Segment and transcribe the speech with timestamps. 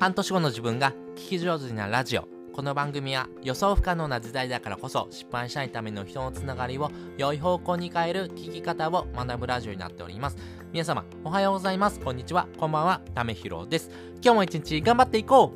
[0.00, 2.28] 半年後の自分が聞き上手なラジオ。
[2.52, 10.36] この番組は予想不可能な時代だからこそ失敗しないための人のつながりを良い方向に変える聞き方を学ぶラジオになっております。
[10.70, 11.98] 皆様おはようございます。
[11.98, 12.46] こんにちは。
[12.58, 13.00] こんばんは。
[13.12, 13.90] ためひろです。
[14.22, 15.52] 今日も一日頑張っていこ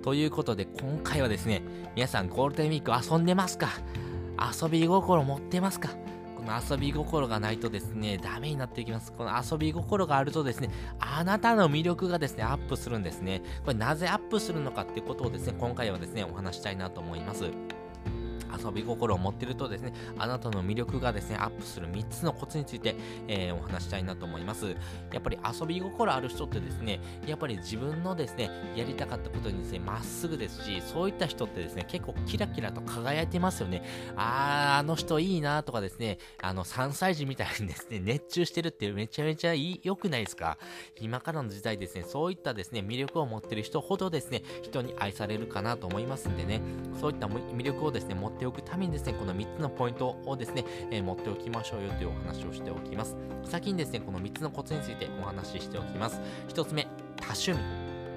[0.00, 0.02] う。
[0.02, 1.62] ということで今回はですね
[1.94, 3.68] 皆さんゴールデンウィーク遊んでますか？
[4.60, 5.90] 遊び心持ってますか？
[6.46, 9.12] の遊び心がないとですね、ダメになっていきます。
[9.12, 13.42] この遊び心があるとですね、あなたの魅力がですね、アップするんですね。
[13.64, 17.50] これなぜアップするのかっていうことをですね、今回はですね、お話したいなと思います。
[18.52, 22.96] 遊び心を持ってるとですね、あなたの魅力がですね、アップする3つのコツについて、
[23.28, 24.76] えー、お話したいなと思います。
[25.12, 33.82] やっぱり遊び心ある人ってですね、やっぱり自分のですね、やりたかったことにですね、まっすぐですし、そういった人ってですね、結構キラキラと輝いてますよね。
[34.16, 40.58] あー、あの人いいなとかですね、あの3歳児みたいにですね、熱中してるってめちゃめちゃ、良くないですか？
[41.00, 46.60] 今からの時代ですね、そういったですね、魅力を持ってる人ほどですね、人に愛されるかなと思いますんでね、
[47.00, 53.16] そういった魅力をですね、持っておくためにですね、この3つのポイントをですね、えー、持っておきましょうよというお話をしておきます。
[53.44, 56.20] 先にですね、この3つのコツについてお話ししておきます。
[56.48, 56.84] 1つ目、
[57.16, 57.58] 多趣味。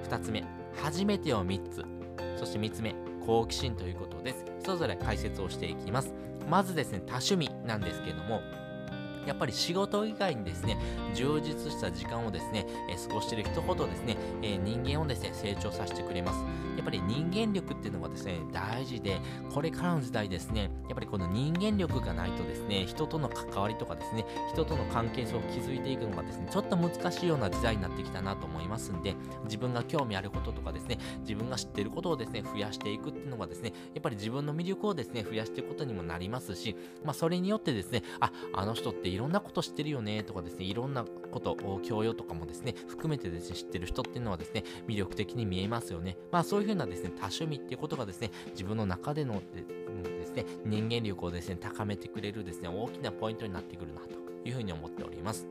[0.08, 0.44] 2つ目、
[0.82, 1.84] 初めてを3つ。
[2.38, 2.94] そして3つ目、
[3.26, 4.44] 好奇心ということです。
[4.64, 6.14] それぞれ解説をしていきます。
[6.48, 8.40] まずですね、多趣味なんですけども、
[9.26, 10.76] やっぱり仕事以外にですね、
[11.14, 16.44] 充実した時間をですね、え、過ごしている人ほどですね、え、人間をですね、成長させてくれます。
[16.76, 19.20] やっぱり人間力っていうのがですね、大事で、
[19.52, 46.16] これからの時代ですね、やっぱりこの人間力がないとですね、人との関わりとかですね、人との関係性を築いていくのがですね、ちょっと難しいような時代になってきたなと思いますんで、自分が興味あることとかですね、自分が知ってることをですね、増やしていくっていうのがですね、やっぱり自分の魅力をですね、増やしていくことにもなりますし、まあそれによってですね、あ、あの人っていろんなこと知ってるよねとかですね、いろんなこと教養とかもですね、含めてですね、知ってる人っていうのはですね、魅力的に見えますよね。
[46.30, 54.08] まあそういうふうなですね、多趣味っていうことがですね、自分の中でのですね、人間力をですね、高めてくれるですね、大きなポイントになってくるなと
[54.44, 55.46] いうふうに思っております。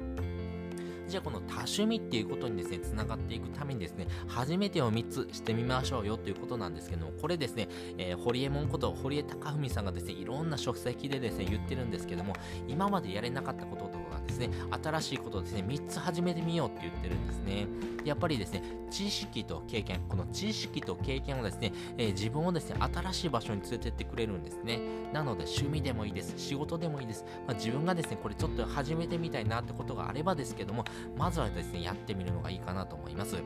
[1.10, 12.36] じゃあこの多趣味っていうことにですね、つながっていくためにですね、初めてを3つしてみましょうよということなんですけども、これですね、えー、堀江門こと堀江貴文さんがですね、いろんな書籍でですね、言ってるんですけども、
[12.68, 14.52] 今までやれなかったこととかがですね、
[14.84, 17.68] 新しいことをですね、3つ始めてみようって言ってるんですね。
[18.06, 24.80] やっぱりですね、知識と経験、この知識と経験をですね、えー、自分をですね、新しい場所に連れてってくれるんですね。
[25.12, 27.26] なので、趣味でもいいです、仕事でもいいです。
[27.48, 30.86] まあ、自分がですね、これちょっと始めてみたいなってことがあればですけども、
[31.18, 33.38] まずはですね、やってみるのがいいかなと思います。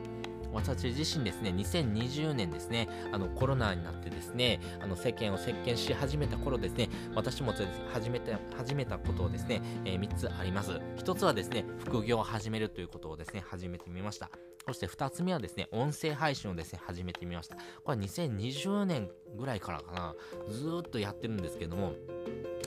[0.54, 7.52] 私自身ですね、2020年ですね、あのコロナになってですね、あの世間を席巻し始めた頃ですね、私も
[7.92, 10.70] 始めて始めたことをですね、えー、3つあります。
[10.96, 14.30] 1つはですね、副業を始めるということをですね、始めてみました。
[14.66, 17.56] そして2つ目はですね、音声配信をですね、始めてみました。
[17.56, 20.14] これは2020年ぐらいからかな、
[20.48, 21.94] ずっとやってるんですけども、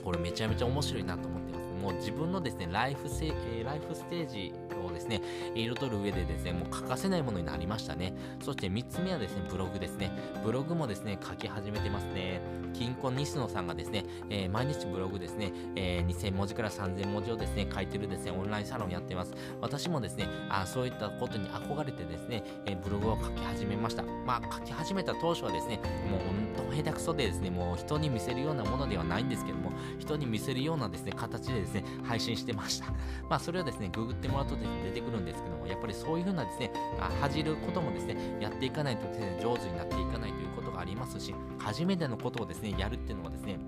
[0.04, 1.68] これめちゃめちゃ面白いなと思ってます。
[1.82, 4.52] もう自分のですね、ライフ、えー、ライフステージ
[4.84, 5.20] をですね、
[5.54, 8.12] 彩る上でですね、もう欠かせないものになりましたね。
[8.40, 10.10] そして3つ目はですね、ブログですね。
[10.44, 12.40] ブログもですね、書き始めてますね。
[12.74, 19.32] 金婚西野さんがですね、えー、毎日ブログですね、えー、2000文字から3000文字をですね、書いてるですね、オンラインサロンやってます。
[19.60, 24.02] 私もですね、あそういったことに憧れてですね、えー、ブログを書き始めました。
[24.02, 25.76] まあ、書き始めた当初はですね、
[26.10, 32.92] もう本当下手くそでですね、もう人に見せるようなものではないんですけども、人に見せるようなですね、形でですね、配信してました。
[33.28, 36.72] まあ、それをですね、ググってもらうとで、出てくるんですけども、やっぱりそういう風なですね、
[37.20, 43.58] 恥じることもですね、やっていかないとですね、上手になっていかないということがありますし、初めてのことをですね、やるっていうのはですね、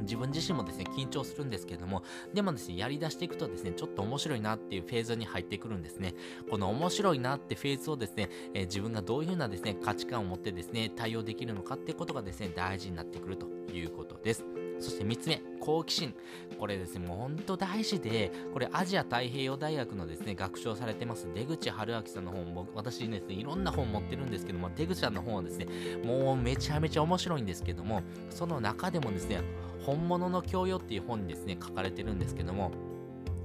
[0.00, 2.02] 自分自身もですね、緊張するんですけれども、
[2.32, 6.14] でもですね、やり出していくとですね、ちょっと面白いなっていうフェーズに入ってくるんですね。
[6.50, 14.63] この面白いなってフェーズをですね、えー、自分がどういうふうなですね、価値観を持ってですね、対応できるのかっていうことがですね、大事になってくるということです。
[14.80, 16.14] そして3つ目、好奇心。
[16.58, 25.66] これですね、もう本当大事で、これアジア太平洋大学のですね、学長されてます出口春明さんの本も、私ですね、いろんな本持ってるんですけども、出口さんの本はですね、
[26.04, 29.40] もうめちゃめちゃ面白いんですけども、その中でもですね、
[29.84, 32.72] 本物の教養っていう本にですね、書かれてるんですけども、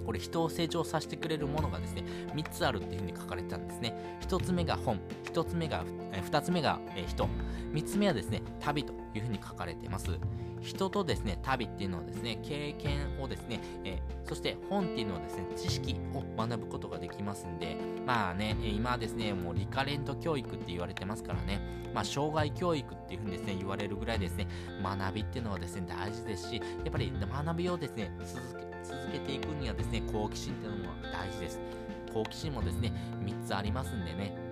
[0.09, 2.03] これ人を成長させてくれるものがですね、
[2.33, 4.17] 3つあるっていうふうに書かれてたんですね。
[4.21, 7.29] 1つ目が本、1つ目が、え2つ目が、え人、
[7.73, 10.17] 3つ目はですね、旅というふうに書かれてます。
[10.61, 17.77] 人とですね、旅っていうのはですね、経験をですね、えそして本っていうのはですね、知識を学ぶことができますんで、
[18.07, 21.61] まあね、今はですね、もうリカレント教育って言われてますからね、
[21.93, 24.47] まあ、障害教育っていうふうにですね、言われるぐらいですね、
[24.81, 31.59] 学びっていうのはですね、大事ですし、やっぱり学びをですね、続け続けていくにはですね、好奇心っていうのも大事です。
[32.13, 32.93] 好奇心もですね、
[33.23, 34.49] 3つありますんでね、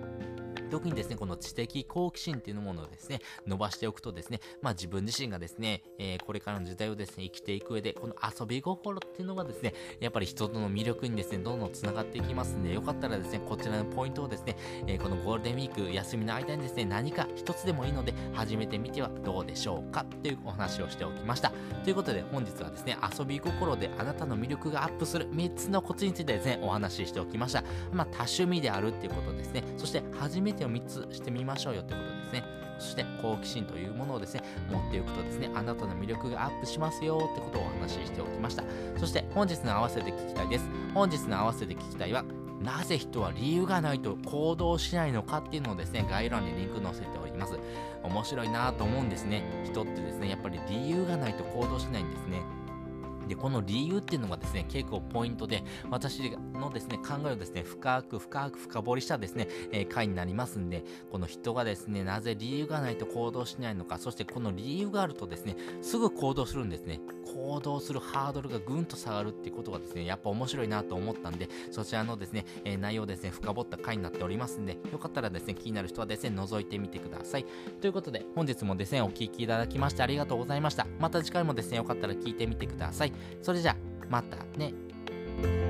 [0.70, 20.04] 特にですね、この知的好奇心っていうものをですね、伸ばしておくとですね、まあ自分自身がですね、えー、これからの時代をですね、生きていく上で、この遊び心っていうのがですね、やっぱり人との魅力にですね、どんどん繋がっていきますんで、よかったらですね、こちらのポイントをですね、えー、このールデンウィーク休みの間にですね、何か一つでもいいので、始めてみてはどうでしょうか？
[20.04, 21.52] というお話をしておきました。
[21.84, 27.62] ということで、本日はですね、遊び心であなたの魅力がアップする3つのコツについてですね、お話ししておきました。
[27.92, 29.62] まあ、多趣味であるっていうことですね。
[29.76, 32.44] そして、初めてを3つしてみましょうよってことですね。
[32.78, 38.62] そして好奇心というものをですね、持っておくとですね、あなたの魅力がアップしますよってことをお話ししておきました。
[38.98, 40.64] そして本日の合わせて聞きたいです。
[40.94, 42.24] 本日の合わせて聞きたいは、
[42.60, 47.58] なぜ人は理由がないと行動しないのかっていうのをですね、概要欄にリンク載せております。
[48.02, 49.44] 面白いなと思うんですね。
[49.64, 52.42] 人ってですね、やっぱり理由がないと行動しないんですね。
[53.28, 67.00] で、この理由っていうのがですね、結構ポイントで、私のですね、考えをですね、深く深く深掘りしたですね、えー、回になりますんで、この人がですね、なぜ理由がないと行動しないのか、そしてこの理由があるとですね、すぐ行動するんですね。
[67.24, 77.46] 行動するハードルがぐんと下がるっていうことがですね、やっぱ面白いなと思ったんで、そちらのですね、えー、内容ですね、深掘った回になっておりますんで、よかったらですね、気になる人はですね、覗いてみてください。
[77.80, 80.86] ということで、本日もですね、お聴きいただきましてありがとうございました。
[80.98, 83.12] また次回もですね、よかったら聞いてみてください。
[83.42, 83.76] それじゃあ、
[84.08, 85.67] またね。